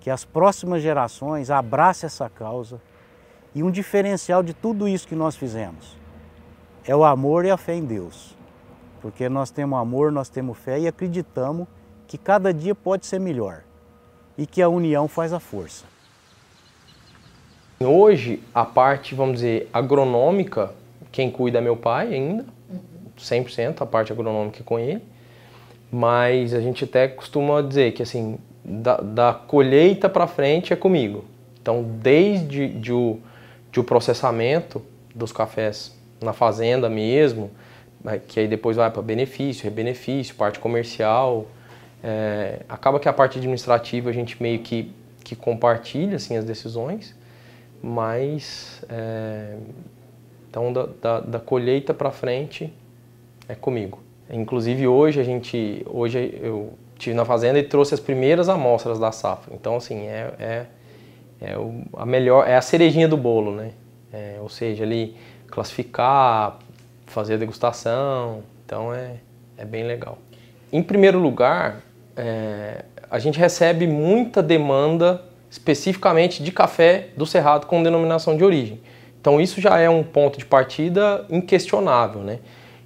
que 0.00 0.10
as 0.10 0.24
próximas 0.24 0.82
gerações 0.82 1.50
abracem 1.50 2.06
essa 2.06 2.28
causa 2.28 2.80
e 3.54 3.62
um 3.62 3.70
diferencial 3.70 4.42
de 4.42 4.52
tudo 4.52 4.88
isso 4.88 5.06
que 5.06 5.14
nós 5.14 5.36
fizemos 5.36 6.02
é 6.84 6.94
o 6.94 7.04
amor 7.04 7.44
e 7.44 7.50
a 7.50 7.56
fé 7.56 7.74
em 7.74 7.84
Deus. 7.84 8.36
Porque 9.00 9.28
nós 9.28 9.50
temos 9.50 9.78
amor, 9.78 10.12
nós 10.12 10.28
temos 10.28 10.58
fé 10.58 10.78
e 10.78 10.88
acreditamos 10.88 11.66
que 12.06 12.18
cada 12.18 12.52
dia 12.52 12.74
pode 12.74 13.06
ser 13.06 13.18
melhor 13.18 13.62
e 14.36 14.46
que 14.46 14.62
a 14.62 14.68
união 14.68 15.08
faz 15.08 15.32
a 15.32 15.40
força. 15.40 15.84
Hoje, 17.80 18.42
a 18.54 18.64
parte, 18.64 19.14
vamos 19.14 19.36
dizer, 19.36 19.68
agronômica, 19.72 20.72
Quem 21.10 21.30
cuida 21.30 21.58
é 21.58 21.60
meu 21.60 21.76
pai 21.76 22.14
ainda, 22.14 22.46
100% 23.18 23.82
a 23.82 23.86
parte 23.86 24.12
agronômica 24.12 24.62
com 24.64 24.78
ele. 24.78 25.02
Mas 25.90 26.54
a 26.54 26.60
gente 26.60 26.84
até 26.84 27.06
costuma 27.08 27.60
dizer 27.60 27.92
que 27.92 28.02
assim, 28.02 28.38
da, 28.64 28.96
da 28.96 29.34
colheita 29.34 30.08
para 30.08 30.26
frente 30.26 30.72
é 30.72 30.76
comigo. 30.76 31.24
Então, 31.60 31.82
desde 31.82 32.68
de 32.68 32.92
o, 32.92 33.20
de 33.70 33.80
o 33.80 33.84
processamento 33.84 34.82
dos 35.14 35.32
cafés 35.32 35.94
na 36.20 36.32
fazenda 36.32 36.88
mesmo, 36.88 37.50
né, 38.02 38.20
que 38.26 38.40
aí 38.40 38.48
depois 38.48 38.76
vai 38.76 38.90
para 38.90 39.02
benefício, 39.02 39.64
rebenefício, 39.64 40.34
parte 40.34 40.58
comercial, 40.58 41.46
é, 42.02 42.60
acaba 42.68 42.98
que 42.98 43.08
a 43.08 43.12
parte 43.12 43.38
administrativa 43.38 44.10
a 44.10 44.12
gente 44.12 44.42
meio 44.42 44.58
que, 44.60 44.92
que 45.22 45.36
compartilha 45.36 46.16
assim, 46.16 46.36
as 46.36 46.44
decisões, 46.44 47.14
mas 47.80 48.82
é, 48.88 49.56
então 50.50 50.72
da, 50.72 50.86
da, 51.00 51.20
da 51.20 51.38
colheita 51.38 51.94
para 51.94 52.10
frente 52.10 52.72
é 53.48 53.54
comigo. 53.54 54.00
Inclusive 54.30 54.86
hoje 54.86 55.20
a 55.20 55.24
gente, 55.24 55.84
hoje 55.88 56.38
eu 56.42 56.72
tive 56.98 57.14
na 57.14 57.24
fazenda 57.24 57.58
e 57.58 57.62
trouxe 57.62 57.94
as 57.94 58.00
primeiras 58.00 58.48
amostras 58.48 58.98
da 58.98 59.12
safra. 59.12 59.54
Então 59.54 59.76
assim 59.76 60.06
é, 60.06 60.34
é, 60.38 60.66
é 61.40 61.56
a 61.96 62.06
melhor, 62.06 62.48
é 62.48 62.56
a 62.56 62.62
cerejinha 62.62 63.08
do 63.08 63.16
bolo, 63.16 63.52
né? 63.52 63.72
É, 64.12 64.38
ou 64.40 64.48
seja, 64.48 64.84
ali 64.84 65.16
classificar, 65.48 66.58
fazer 67.06 67.34
a 67.34 67.36
degustação, 67.36 68.42
então 68.64 68.92
é, 68.94 69.16
é 69.56 69.64
bem 69.64 69.84
legal. 69.84 70.18
Em 70.72 70.82
primeiro 70.82 71.18
lugar, 71.18 71.82
é, 72.16 72.84
a 73.10 73.18
gente 73.18 73.38
recebe 73.38 73.86
muita 73.86 74.42
demanda 74.42 75.22
especificamente 75.50 76.42
de 76.42 76.50
café 76.50 77.08
do 77.14 77.26
Cerrado 77.26 77.66
com 77.66 77.82
denominação 77.82 78.36
de 78.36 78.42
origem. 78.42 78.80
Então 79.20 79.38
isso 79.38 79.60
já 79.60 79.78
é 79.78 79.88
um 79.88 80.02
ponto 80.02 80.38
de 80.38 80.46
partida 80.46 81.26
inquestionável, 81.28 82.22
né? 82.22 82.38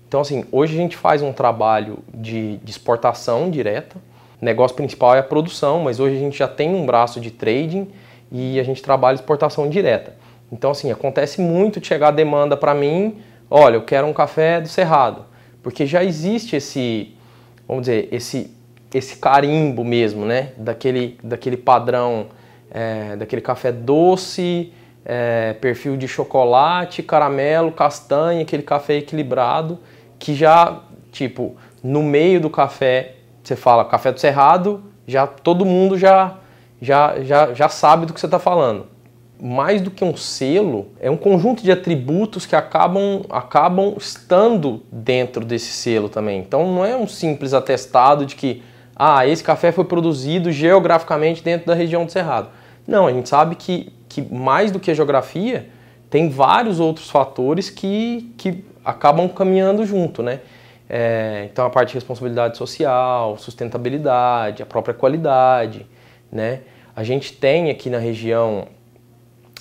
Então 0.08 0.20
assim, 0.20 0.44
hoje 0.52 0.74
a 0.74 0.76
gente 0.76 0.96
faz 0.96 1.22
um 1.22 1.32
trabalho 1.32 1.98
de, 2.12 2.58
de 2.58 2.70
exportação 2.70 3.50
direta, 3.50 3.96
o 4.40 4.44
negócio 4.44 4.76
principal 4.76 5.14
é 5.14 5.20
a 5.20 5.22
produção, 5.22 5.80
mas 5.80 5.98
hoje 5.98 6.16
a 6.16 6.18
gente 6.18 6.38
já 6.38 6.46
tem 6.46 6.74
um 6.74 6.84
braço 6.84 7.20
de 7.20 7.30
trading 7.30 7.88
e 8.30 8.60
a 8.60 8.62
gente 8.62 8.82
trabalha 8.82 9.14
exportação 9.14 9.68
direta. 9.68 10.14
Então 10.52 10.70
assim, 10.70 10.90
acontece 10.90 11.40
muito 11.40 11.80
de 11.80 11.86
chegar 11.86 12.08
a 12.08 12.12
demanda 12.12 12.56
para 12.56 12.74
mim, 12.74 13.18
olha, 13.50 13.76
eu 13.76 13.82
quero 13.82 14.06
um 14.06 14.12
café 14.12 14.60
do 14.60 14.68
Cerrado, 14.68 15.24
porque 15.62 15.86
já 15.86 16.04
existe 16.04 16.56
esse, 16.56 17.14
vamos 17.66 17.82
dizer, 17.82 18.08
esse 18.12 18.54
esse 18.96 19.16
carimbo 19.16 19.84
mesmo, 19.84 20.24
né? 20.24 20.52
Daquele, 20.56 21.18
daquele 21.22 21.56
padrão, 21.56 22.28
é, 22.70 23.16
daquele 23.16 23.42
café 23.42 23.70
doce, 23.72 24.72
é, 25.04 25.54
perfil 25.54 25.96
de 25.96 26.08
chocolate, 26.08 27.02
caramelo, 27.02 27.72
castanha, 27.72 28.42
aquele 28.42 28.62
café 28.62 28.96
equilibrado, 28.96 29.78
que 30.18 30.34
já, 30.34 30.80
tipo, 31.12 31.56
no 31.82 32.02
meio 32.02 32.40
do 32.40 32.50
café, 32.50 33.14
você 33.42 33.56
fala 33.56 33.84
café 33.84 34.12
do 34.12 34.20
Cerrado, 34.20 34.82
já 35.06 35.26
todo 35.26 35.64
mundo 35.64 35.96
já, 35.96 36.34
já, 36.80 37.22
já, 37.22 37.54
já 37.54 37.68
sabe 37.68 38.06
do 38.06 38.12
que 38.12 38.20
você 38.20 38.26
está 38.26 38.38
falando. 38.38 38.86
Mais 39.40 39.82
do 39.82 39.90
que 39.90 40.02
um 40.02 40.16
selo, 40.16 40.88
é 40.98 41.10
um 41.10 41.16
conjunto 41.16 41.62
de 41.62 41.70
atributos 41.70 42.46
que 42.46 42.56
acabam, 42.56 43.22
acabam 43.28 43.94
estando 43.98 44.82
dentro 44.90 45.44
desse 45.44 45.70
selo 45.72 46.08
também. 46.08 46.40
Então 46.40 46.72
não 46.72 46.84
é 46.84 46.96
um 46.96 47.06
simples 47.06 47.52
atestado 47.52 48.24
de 48.24 48.34
que 48.34 48.62
ah, 48.96 49.26
esse 49.26 49.44
café 49.44 49.70
foi 49.70 49.84
produzido 49.84 50.50
geograficamente 50.50 51.42
dentro 51.42 51.66
da 51.66 51.74
região 51.74 52.06
do 52.06 52.10
Cerrado. 52.10 52.48
Não, 52.86 53.06
a 53.06 53.12
gente 53.12 53.28
sabe 53.28 53.54
que, 53.54 53.92
que 54.08 54.22
mais 54.22 54.70
do 54.70 54.80
que 54.80 54.90
a 54.90 54.94
geografia, 54.94 55.68
tem 56.08 56.28
vários 56.28 56.80
outros 56.80 57.10
fatores 57.10 57.70
que, 57.70 58.32
que 58.36 58.64
acabam 58.84 59.28
caminhando 59.28 59.84
junto, 59.84 60.22
né? 60.22 60.40
É, 60.88 61.48
então 61.52 61.66
a 61.66 61.70
parte 61.70 61.88
de 61.88 61.94
responsabilidade 61.94 62.56
social, 62.56 63.36
sustentabilidade, 63.38 64.62
a 64.62 64.66
própria 64.66 64.94
qualidade, 64.94 65.86
né? 66.30 66.60
A 66.94 67.02
gente 67.02 67.32
tem 67.32 67.70
aqui 67.70 67.90
na 67.90 67.98
região 67.98 68.68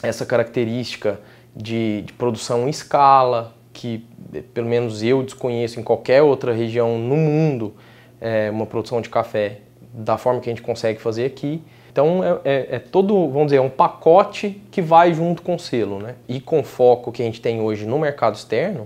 essa 0.04 0.26
característica 0.26 1.20
de, 1.56 2.04
de 2.04 2.14
produção 2.14 2.68
em 2.68 2.70
escala, 2.70 3.54
que 3.74 4.06
pelo 4.54 4.68
menos 4.68 5.04
eu 5.04 5.24
desconheço 5.24 5.80
em 5.80 5.84
qualquer 5.84 6.22
outra 6.22 6.54
região 6.54 6.98
no 6.98 7.16
mundo 7.16 7.74
é, 8.22 8.50
uma 8.50 8.66
produção 8.66 9.02
de 9.02 9.10
café 9.10 9.60
da 9.94 10.18
forma 10.18 10.40
que 10.40 10.50
a 10.50 10.54
gente 10.54 10.62
consegue 10.62 11.02
fazer 11.02 11.26
aqui. 11.26 11.62
Então 11.96 12.22
é, 12.22 12.40
é, 12.44 12.68
é, 12.72 12.80
todo, 12.80 13.30
vamos 13.30 13.46
dizer, 13.46 13.62
um 13.62 13.70
pacote 13.70 14.62
que 14.70 14.82
vai 14.82 15.14
junto 15.14 15.42
com 15.42 15.56
o 15.56 15.60
selo, 15.60 15.98
né? 15.98 16.16
E 16.28 16.42
com 16.42 16.62
foco 16.62 17.10
que 17.10 17.22
a 17.22 17.26
gente 17.26 17.40
tem 17.40 17.62
hoje 17.62 17.86
no 17.86 17.98
mercado 17.98 18.36
externo, 18.36 18.86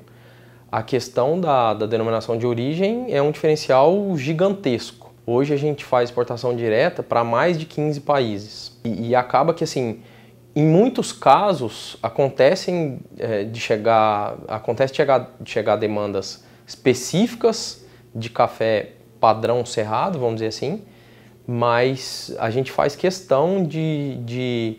a 0.72 0.84
questão 0.84 1.42
da, 1.42 1.74
da 1.74 1.88
denominação 1.88 2.38
de 2.38 2.46
origem 2.46 3.08
é 3.10 3.20
um 3.20 3.32
diferencial 3.32 4.16
gigantesco. 4.16 5.12
Hoje 5.26 5.56
a 5.56 5.58
gente 5.58 5.84
faz 5.84 6.10
exportação 6.10 6.56
direta 6.56 7.02
para 7.02 7.24
mais 7.24 7.58
de 7.58 7.66
15 7.66 8.02
países 8.02 8.80
e, 8.84 9.08
e, 9.08 9.16
acaba 9.16 9.56
que 9.56 9.64
assim, 9.64 10.02
em 10.56 10.68
muitos 10.68 11.12
casos 11.12 11.98
acontecem 12.04 13.00
é, 13.18 13.44
de 13.44 13.60
chegar, 13.60 14.38
acontece 14.48 14.94
de 14.94 14.98
chegar, 14.98 15.36
de 15.42 15.50
chegar 15.50 15.78
demandas 15.78 16.44
específicas 16.68 17.84
de 18.14 18.30
café 18.30 18.92
padrão 19.20 19.66
cerrado, 19.66 20.20
vamos 20.20 20.36
dizer 20.36 20.50
assim, 20.50 20.84
mas 21.52 22.32
a 22.38 22.52
gente 22.52 22.72
faz 22.72 22.96
questão 22.96 23.64
de, 23.64 24.18
de, 24.18 24.78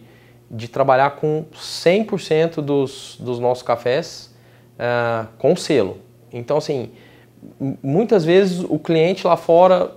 de 0.49 0.69
trabalhar 0.69 1.17
com 1.17 1.45
100% 1.53 2.61
dos, 2.61 3.17
dos 3.19 3.41
nossos 3.41 3.65
cafés 3.65 4.33
uh, 4.79 5.27
com 5.37 5.57
selo. 5.57 5.99
Então, 6.33 6.59
assim, 6.59 6.93
muitas 7.83 8.25
vezes 8.25 8.63
o 8.63 8.79
cliente 8.79 9.27
lá 9.27 9.37
fora, 9.37 9.97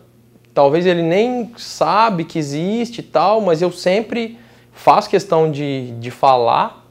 talvez 0.52 0.88
ele 0.88 1.04
nem 1.04 1.52
sabe 1.58 2.24
que 2.24 2.40
existe 2.40 3.02
e 3.02 3.04
tal, 3.04 3.40
mas 3.40 3.62
eu 3.62 3.72
sempre 3.72 4.40
faço 4.72 5.08
questão 5.08 5.52
de, 5.52 5.92
de 6.00 6.10
falar 6.10 6.88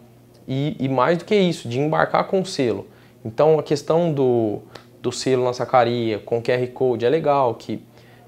e, 0.47 0.77
e 0.79 0.89
mais 0.89 1.19
do 1.19 1.25
que 1.25 1.35
isso, 1.35 1.69
de 1.69 1.81
embarcar 1.81 2.29
com 2.29 2.45
selo. 2.45 2.87
Então, 3.25 3.59
a 3.59 3.65
questão 3.65 4.13
do, 4.13 4.61
do 5.01 5.11
selo 5.11 5.43
na 5.43 5.53
sacaria, 5.53 6.21
com 6.21 6.41
QR 6.41 6.65
Code, 6.69 7.05
é 7.05 7.09
legal 7.09 7.57
que 7.57 7.83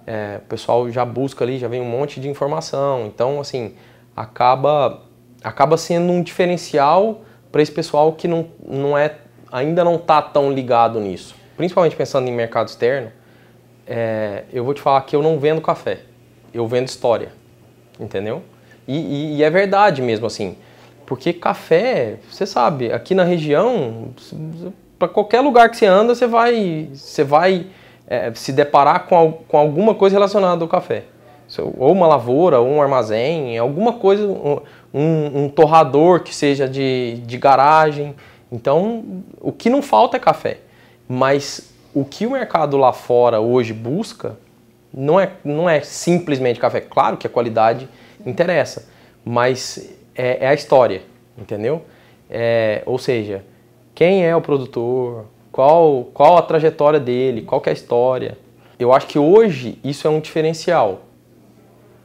é, 0.07 0.39
o 0.39 0.49
pessoal 0.49 0.91
já 0.91 1.05
busca 1.05 1.45
ali, 1.45 1.59
já 1.59 1.69
vem 1.69 1.81
um 1.81 1.89
monte 1.89 2.21
de 2.21 2.29
informação. 2.29 3.07
Então, 3.07 3.41
assim, 3.41 3.75
acaba, 4.17 5.03
acaba 5.43 5.77
sendo 5.77 6.13
um 6.13 6.23
diferencial 6.23 7.23
para 7.51 7.63
esse 7.63 7.73
pessoal 7.73 8.13
que 8.13 8.29
não, 8.29 8.49
não 8.67 8.97
é, 8.97 9.17
ainda 9.51 9.85
não 9.85 9.97
está 9.97 10.21
tão 10.21 10.53
ligado 10.53 11.01
nisso. 11.01 11.35
Principalmente 11.57 11.97
pensando 11.97 12.29
em 12.29 12.33
mercado 12.33 12.69
externo, 12.69 13.13
é, 13.87 14.45
eu 14.53 14.65
vou 14.65 14.75
te 14.75 14.81
falar 14.81 15.01
que 15.03 15.15
eu 15.15 15.23
não 15.23 15.39
vendo 15.39 15.61
café, 15.61 16.01
eu 16.53 16.67
vendo 16.67 16.89
história, 16.89 17.33
entendeu? 17.99 18.43
E, 18.89 18.97
e, 18.97 19.37
e 19.37 19.43
é 19.43 19.51
verdade 19.51 20.03
mesmo, 20.03 20.27
assim, 20.27 20.57
porque 21.07 21.33
café, 21.33 22.17
você 22.31 22.47
sabe, 22.47 22.93
aqui 22.93 23.15
na 23.15 23.25
região, 23.25 24.09
para 24.99 25.09
qualquer 25.09 25.41
lugar 25.41 25.71
que 25.71 25.77
você 25.77 25.87
anda, 25.87 26.15
você 26.15 26.27
vai, 26.27 26.89
você 26.93 27.23
vai 27.23 27.67
é, 28.07 28.33
se 28.35 28.53
deparar 28.53 29.07
com, 29.07 29.33
com 29.49 29.57
alguma 29.57 29.95
coisa 29.95 30.17
relacionada 30.17 30.63
ao 30.63 30.69
café. 30.69 31.05
Ou 31.77 31.93
uma 31.93 32.07
lavoura, 32.07 32.59
ou 32.59 32.69
um 32.69 32.83
armazém, 32.83 33.57
alguma 33.59 33.93
coisa, 33.93 34.27
um, 34.93 35.45
um 35.45 35.49
torrador 35.49 36.21
que 36.21 36.35
seja 36.35 36.69
de, 36.69 37.21
de 37.25 37.39
garagem. 37.39 38.15
Então, 38.51 39.23
o 39.41 39.53
que 39.53 39.71
não 39.71 39.83
falta 39.83 40.17
é 40.17 40.21
café. 40.21 40.59
Mas 41.09 41.73
o 41.95 42.05
que 42.05 42.27
o 42.27 42.33
mercado 42.33 42.77
lá 42.77 42.93
fora 42.93 43.41
hoje 43.41 43.73
busca 43.73 44.37
não 44.93 45.19
é, 45.21 45.33
não 45.45 45.69
é 45.69 45.81
simplesmente 45.81 46.59
café. 46.59 46.81
Claro 46.81 47.17
que 47.17 47.27
a 47.27 47.31
qualidade 47.31 47.89
interessa, 48.25 48.89
mas 49.25 49.95
é, 50.15 50.45
é 50.45 50.49
a 50.49 50.55
história, 50.55 51.03
entendeu? 51.37 51.83
É, 52.31 52.83
ou 52.87 52.99
seja, 52.99 53.45
quem 53.95 54.25
é 54.25 54.35
o 54.35 54.41
produtor, 54.41 55.27
qual, 55.55 56.09
qual 56.13 56.37
a 56.37 56.43
trajetória 56.43 56.99
dele, 56.99 57.43
qual 57.43 57.63
é 57.65 57.71
a 57.71 57.73
história. 57.73 58.37
Eu 58.77 58.93
acho 58.93 59.07
que 59.07 59.21
hoje 59.21 59.79
isso 59.85 60.05
é 60.05 60.11
um 60.11 60.19
diferencial. 60.19 61.03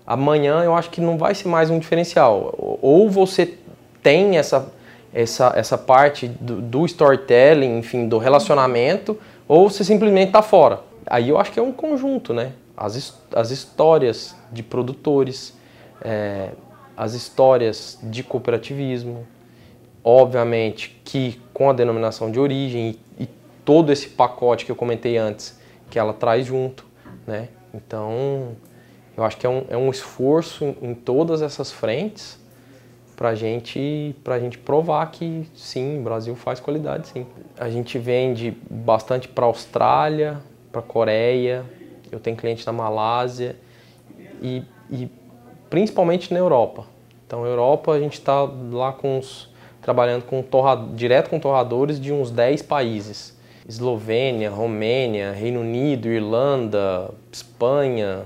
Amanhã 0.05 0.61
eu 0.63 0.75
acho 0.75 0.91
que 0.91 1.01
não 1.01 1.17
vai 1.17 1.33
ser 1.33 1.47
mais 1.47 1.71
um 1.71 1.79
diferencial. 1.79 2.53
Ou 2.79 3.09
você 3.09 3.57
tem 4.03 4.37
essa, 4.37 4.71
essa, 5.11 5.51
essa 5.55 5.79
parte 5.79 6.27
do, 6.27 6.61
do 6.61 6.85
storytelling, 6.85 7.79
enfim, 7.79 8.07
do 8.07 8.19
relacionamento, 8.19 9.17
ou 9.47 9.67
você 9.67 9.83
simplesmente 9.83 10.27
está 10.27 10.43
fora. 10.43 10.81
Aí 11.07 11.29
eu 11.29 11.39
acho 11.39 11.51
que 11.51 11.59
é 11.59 11.63
um 11.63 11.71
conjunto, 11.71 12.35
né? 12.35 12.51
As, 12.77 13.19
as 13.33 13.49
histórias 13.49 14.35
de 14.51 14.61
produtores, 14.61 15.57
é, 16.03 16.49
as 16.95 17.15
histórias 17.15 17.97
de 18.03 18.21
cooperativismo, 18.21 19.25
Obviamente 20.03 20.99
que 21.03 21.39
com 21.53 21.69
a 21.69 21.73
denominação 21.73 22.31
de 22.31 22.39
origem 22.39 22.95
e, 23.19 23.23
e 23.23 23.29
todo 23.69 23.91
esse 23.91 24.09
pacote 24.09 24.65
que 24.65 24.71
eu 24.71 24.75
comentei 24.75 25.15
antes, 25.15 25.55
que 25.91 25.99
ela 25.99 26.11
traz 26.11 26.47
junto, 26.47 26.83
né? 27.27 27.49
Então, 27.71 28.55
eu 29.15 29.23
acho 29.23 29.37
que 29.37 29.45
é 29.45 29.49
um, 29.49 29.63
é 29.69 29.77
um 29.77 29.91
esforço 29.91 30.65
em, 30.65 30.75
em 30.81 30.95
todas 30.95 31.43
essas 31.43 31.71
frentes 31.71 32.39
para 33.15 33.35
gente, 33.35 34.15
a 34.25 34.39
gente 34.39 34.57
provar 34.57 35.11
que 35.11 35.47
sim, 35.53 35.99
o 35.99 36.01
Brasil 36.01 36.35
faz 36.35 36.59
qualidade 36.59 37.09
sim. 37.09 37.27
A 37.59 37.69
gente 37.69 37.99
vende 37.99 38.57
bastante 38.67 39.27
para 39.27 39.45
Austrália, 39.45 40.39
para 40.71 40.81
Coreia, 40.81 41.63
eu 42.11 42.19
tenho 42.19 42.35
cliente 42.35 42.65
na 42.65 42.73
Malásia 42.73 43.55
e, 44.41 44.63
e 44.89 45.07
principalmente 45.69 46.33
na 46.33 46.39
Europa. 46.39 46.87
Então, 47.27 47.43
na 47.43 47.47
Europa 47.47 47.91
a 47.91 47.99
gente 47.99 48.13
está 48.13 48.49
lá 48.71 48.93
com 48.93 49.19
os, 49.19 49.47
trabalhando 49.79 50.23
com 50.23 50.41
torra, 50.41 50.75
direto 50.95 51.29
com 51.29 51.39
torradores 51.39 51.99
de 51.99 52.11
uns 52.11 52.31
10 52.31 52.63
países. 52.63 53.37
Eslovênia, 53.69 54.49
Romênia, 54.49 55.31
Reino 55.31 55.59
Unido, 55.61 56.07
Irlanda, 56.07 57.11
Espanha. 57.31 58.23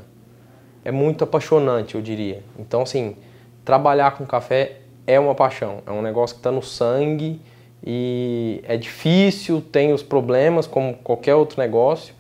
É 0.86 0.92
muito 0.92 1.26
apaixonante, 1.26 1.96
eu 1.96 2.02
diria. 2.02 2.42
Então, 2.58 2.84
assim, 2.84 3.18
trabalhar 3.66 4.12
com 4.12 4.26
café 4.26 4.78
é 5.06 5.20
uma 5.20 5.36
paixão, 5.36 5.80
é 5.86 5.92
um 5.92 6.02
negócio 6.02 6.38
que 6.38 6.40
está 6.40 6.50
no 6.50 6.62
sangue 6.62 7.42
e 7.86 8.64
é 8.64 8.78
difícil, 8.78 9.62
tem 9.62 9.92
os 9.92 10.02
problemas 10.02 10.66
como 10.66 10.94
qualquer 10.94 11.36
outro 11.36 11.60
negócio, 11.60 12.16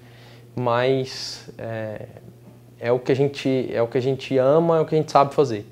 mas 0.53 1.49
é, 1.57 2.07
é, 2.77 2.91
o 2.91 2.99
que 2.99 3.13
a 3.13 3.15
gente 3.15 3.69
é 3.73 3.81
o 3.81 3.87
que 3.87 3.97
a 3.97 4.01
gente 4.01 4.37
ama, 4.37 4.79
é 4.79 4.81
o 4.81 4.85
que 4.85 4.95
a 4.95 4.97
gente 4.97 5.09
sabe 5.09 5.33
fazer. 5.33 5.65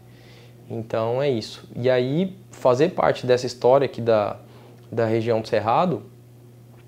Então 0.69 1.21
é 1.21 1.29
isso. 1.29 1.67
E 1.75 1.89
aí 1.89 2.33
fazer 2.49 2.91
parte 2.91 3.27
dessa 3.27 3.45
história 3.45 3.83
aqui 3.83 3.99
da, 3.99 4.37
da 4.89 5.05
região 5.05 5.41
do 5.41 5.49
Cerrado 5.49 6.03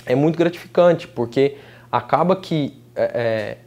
é 0.05 0.15
muito 0.15 0.37
gratificante, 0.37 1.07
porque 1.07 1.57
acaba 1.91 2.35
que 2.35 2.81
é, 2.95 3.03
é 3.03 3.57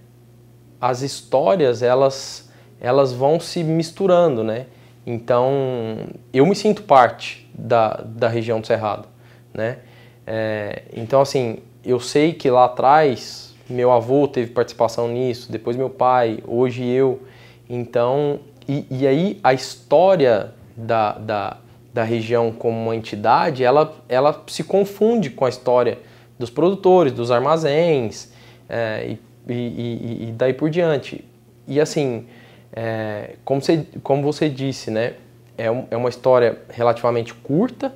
as 0.81 1.03
histórias 1.03 1.83
elas 1.83 2.47
elas 2.81 3.13
vão 3.13 3.41
se 3.41 3.65
misturando, 3.65 4.45
né? 4.45 4.67
Então, 5.07 5.99
eu 6.33 6.45
me 6.45 6.55
sinto 6.55 6.83
parte 6.83 7.49
da, 7.55 8.03
da 8.05 8.29
região 8.29 8.61
do 8.61 8.67
Cerrado, 8.67 9.09
né? 9.55 9.79
É, 10.27 10.83
então, 10.93 11.21
assim, 11.21 11.59
eu 11.85 12.01
sei 12.01 12.33
que 12.33 12.51
lá 12.51 12.65
atrás 12.65 13.55
meu 13.69 13.91
avô 13.93 14.29
teve 14.29 14.53
participação 14.53 15.09
nisso, 15.09 15.51
depois 15.51 15.77
meu 15.77 15.91
pai, 15.91 16.41
hoje 16.47 16.85
eu. 16.85 17.23
Então, 17.69 18.41
e, 18.69 18.85
e 18.91 19.07
aí 19.07 19.41
a 19.43 19.53
história 19.53 20.53
da, 20.77 21.13
da, 21.13 21.57
da 21.95 22.03
região 22.03 22.53
como 22.53 22.77
uma 22.77 22.95
entidade, 22.95 23.65
ela, 23.65 23.95
ela 24.09 24.45
se 24.47 24.63
confunde 24.63 25.31
com 25.31 25.45
a 25.45 25.49
história 25.49 25.99
dos 26.39 26.51
produtores, 26.51 27.13
dos 27.13 27.31
armazéns 27.31 28.31
é, 28.69 29.17
e, 29.49 29.53
e, 29.53 30.29
e 30.29 30.33
daí 30.33 30.53
por 30.53 30.71
diante. 30.71 31.25
E 31.67 31.81
assim, 31.81 32.27
é, 32.73 33.37
como, 33.45 33.61
você, 33.61 33.87
como 34.03 34.23
você 34.23 34.49
disse, 34.49 34.91
né, 34.91 35.15
é, 35.57 35.71
um, 35.71 35.85
é 35.91 35.97
uma 35.97 36.09
história 36.09 36.59
relativamente 36.69 37.35
curta, 37.35 37.95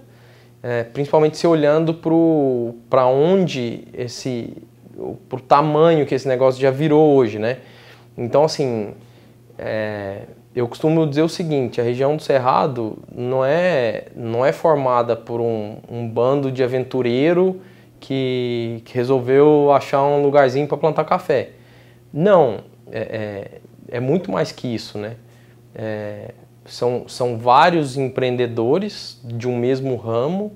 é, 0.63 0.85
principalmente 0.85 1.37
se 1.37 1.47
olhando 1.47 1.95
para 2.89 3.07
onde 3.07 3.85
esse, 3.95 4.57
para 5.29 5.39
o 5.39 5.41
tamanho 5.41 6.07
que 6.07 6.15
esse 6.15 6.29
negócio 6.29 6.61
já 6.61 6.71
virou 6.71 7.15
hoje, 7.15 7.39
né? 7.39 7.59
Então, 8.17 8.45
assim, 8.45 8.93
é, 9.59 10.23
eu 10.55 10.69
costumo 10.69 11.07
dizer 11.07 11.23
o 11.23 11.29
seguinte: 11.29 11.81
a 11.81 11.85
região 11.85 12.17
do 12.17 12.23
Cerrado 12.23 12.99
não 13.15 13.45
é, 13.45 14.09
não 14.15 14.45
é 14.45 14.53
formada 14.53 15.17
por 15.17 15.41
um, 15.41 15.77
um 15.91 16.07
bando 16.07 16.51
de 16.51 16.63
aventureiro 16.63 17.61
que, 18.01 18.83
que, 18.85 18.95
resolveu 18.95 19.71
achar 19.73 20.03
um 20.03 20.23
lugarzinho 20.23 20.67
para 20.67 20.77
plantar 20.77 21.05
café. 21.05 21.51
Não, 22.13 22.65
é, 22.91 23.61
é, 23.91 23.97
é 23.97 24.01
muito 24.01 24.33
mais 24.33 24.51
que 24.51 24.67
isso, 24.67 24.99
né? 24.99 25.17
É, 25.75 26.33
são, 26.65 27.09
são 27.09 27.39
vários 27.39 27.97
empreendedores 27.97 29.21
de 29.25 29.47
um 29.47 29.57
mesmo 29.57 29.97
ramo 29.97 30.53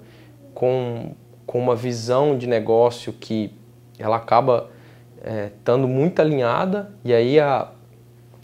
com, 0.55 1.13
com 1.47 1.59
uma 1.59 1.77
visão 1.77 2.37
de 2.37 2.47
negócio 2.47 3.13
que 3.13 3.53
ela 3.99 4.17
acaba 4.17 4.71
é, 5.23 5.51
estando 5.57 5.87
muito 5.87 6.21
alinhada 6.21 6.91
e 7.05 7.13
aí 7.13 7.39
a, 7.39 7.69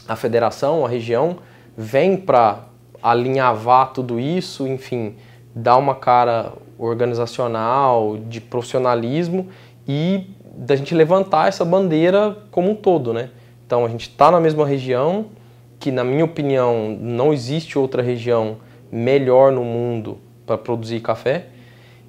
a 0.06 0.16
federação, 0.16 0.84
a 0.84 0.88
região, 0.88 1.38
vem 1.76 2.16
para 2.16 2.64
alinhavar 3.02 3.92
tudo 3.92 4.20
isso, 4.20 4.66
enfim, 4.66 5.16
dar 5.54 5.76
uma 5.76 5.94
cara 5.94 6.52
organizacional, 6.78 8.16
de 8.16 8.40
profissionalismo 8.40 9.48
e 9.86 10.26
da 10.54 10.76
gente 10.76 10.94
levantar 10.94 11.48
essa 11.48 11.64
bandeira 11.64 12.36
como 12.50 12.70
um 12.70 12.74
todo, 12.74 13.12
né? 13.12 13.30
Então 13.66 13.84
a 13.84 13.88
gente 13.88 14.08
está 14.08 14.30
na 14.30 14.40
mesma 14.40 14.66
região, 14.66 15.26
que 15.78 15.90
na 15.90 16.04
minha 16.04 16.24
opinião 16.24 16.96
não 17.00 17.32
existe 17.32 17.78
outra 17.78 18.02
região 18.02 18.58
melhor 18.90 19.52
no 19.52 19.64
mundo 19.64 20.18
para 20.44 20.58
produzir 20.58 21.00
café. 21.00 21.46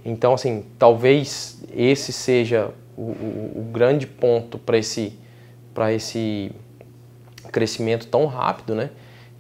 Então 0.04 0.34
assim, 0.34 0.66
talvez 0.80 1.64
esse 1.76 2.12
seja 2.12 2.72
o, 2.98 3.02
o, 3.02 3.52
o 3.58 3.72
grande 3.72 4.08
ponto 4.08 4.58
para 4.58 4.78
esse 4.78 5.20
para 5.74 5.94
esse 5.94 6.52
crescimento 7.52 8.08
tão 8.08 8.26
rápido, 8.26 8.76
né? 8.76 8.90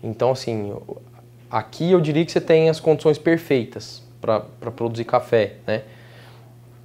Então 0.04 0.32
assim, 0.32 0.74
aqui 1.52 1.92
eu 1.92 2.00
diria 2.00 2.26
que 2.26 2.32
você 2.32 2.40
tem 2.40 2.70
as 2.70 2.80
condições 2.80 3.18
perfeitas 3.18 4.02
para 4.22 4.40
produzir 4.72 5.04
café, 5.04 5.56
né? 5.68 5.84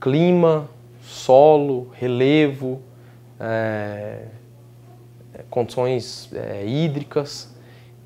Clima, 0.00 0.68
solo, 1.00 1.90
relevo, 1.94 2.80
é, 3.38 4.22
condições 5.48 6.28
é, 6.34 6.66
hídricas. 6.66 7.54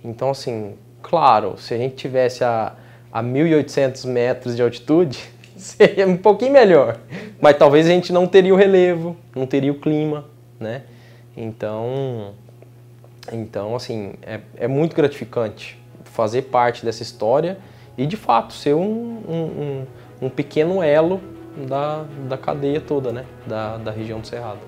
Então, 0.05 0.31
assim, 0.31 0.75
claro, 1.03 1.57
se 1.57 1.73
a 1.73 1.79
gente 1.79 1.97
tivesse 1.97 2.45
a, 2.45 2.75
a 3.13 3.23
1.800 3.23 4.07
metros 4.07 4.55
de 4.55 4.63
altitude, 4.63 5.19
seria 5.57 6.07
um 6.07 6.17
pouquinho 6.17 6.53
melhor. 6.53 6.99
Mas 7.41 7.57
talvez 7.57 7.87
a 7.87 7.91
gente 7.91 8.13
não 8.13 8.27
teria 8.27 8.53
o 8.53 8.57
relevo, 8.57 9.17
não 9.35 9.47
teria 9.47 9.73
o 9.73 9.77
clima, 9.77 10.27
né? 10.59 10.83
Então, 11.37 12.35
então 13.33 13.75
assim, 13.75 14.15
é, 14.23 14.41
é 14.57 14.69
muito 14.69 14.95
gratificante 14.95 15.80
fazer 16.13 16.43
parte 16.43 16.85
dessa 16.85 17.03
história 17.03 17.59
e, 17.97 18.07
de 18.07 18.17
fato, 18.17 18.53
ser 18.53 18.75
um, 18.75 19.23
um, 19.29 19.87
um, 20.23 20.31
pequeno 20.31 20.83
elo 20.83 21.21
da, 21.69 22.05
da 22.29 22.39
cadeia 22.39 22.81
toda, 22.81 23.13
né? 23.13 23.25
Da, 23.47 23.77
da 23.77 23.91
região 23.91 24.21
do 24.21 24.27
Cerrado. 24.27 24.61